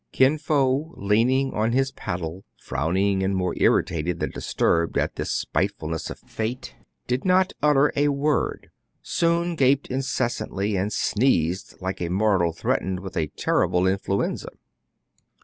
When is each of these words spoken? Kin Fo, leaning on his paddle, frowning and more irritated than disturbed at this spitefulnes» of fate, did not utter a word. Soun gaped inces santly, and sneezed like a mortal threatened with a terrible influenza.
Kin 0.11 0.39
Fo, 0.39 0.95
leaning 0.97 1.53
on 1.53 1.73
his 1.73 1.91
paddle, 1.91 2.43
frowning 2.57 3.21
and 3.21 3.35
more 3.37 3.53
irritated 3.57 4.19
than 4.19 4.31
disturbed 4.31 4.97
at 4.97 5.13
this 5.15 5.29
spitefulnes» 5.29 6.09
of 6.09 6.17
fate, 6.17 6.73
did 7.05 7.23
not 7.23 7.53
utter 7.61 7.93
a 7.95 8.07
word. 8.07 8.71
Soun 9.03 9.53
gaped 9.55 9.89
inces 9.91 10.31
santly, 10.41 10.75
and 10.75 10.91
sneezed 10.91 11.75
like 11.81 12.01
a 12.01 12.09
mortal 12.09 12.51
threatened 12.51 12.99
with 13.01 13.15
a 13.15 13.27
terrible 13.37 13.85
influenza. 13.85 14.49